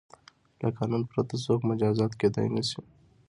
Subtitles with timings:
[0.61, 2.81] له قانون پرته څوک مجازات کیدای نه شي.